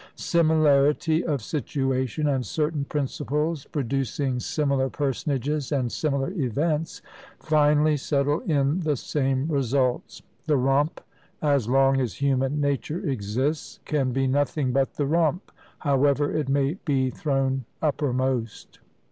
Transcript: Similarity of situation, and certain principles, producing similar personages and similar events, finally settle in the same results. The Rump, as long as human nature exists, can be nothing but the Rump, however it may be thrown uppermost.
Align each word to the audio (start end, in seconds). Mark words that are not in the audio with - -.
Similarity 0.15 1.23
of 1.23 1.43
situation, 1.43 2.27
and 2.27 2.43
certain 2.43 2.85
principles, 2.85 3.65
producing 3.65 4.39
similar 4.39 4.89
personages 4.89 5.71
and 5.71 5.91
similar 5.91 6.31
events, 6.31 7.03
finally 7.39 7.97
settle 7.97 8.39
in 8.39 8.79
the 8.79 8.95
same 8.95 9.47
results. 9.47 10.23
The 10.47 10.57
Rump, 10.57 11.01
as 11.39 11.69
long 11.69 12.01
as 12.01 12.15
human 12.15 12.59
nature 12.59 13.07
exists, 13.07 13.79
can 13.85 14.11
be 14.11 14.25
nothing 14.25 14.71
but 14.73 14.95
the 14.95 15.05
Rump, 15.05 15.51
however 15.77 16.33
it 16.33 16.49
may 16.49 16.79
be 16.83 17.11
thrown 17.11 17.65
uppermost. 17.79 18.79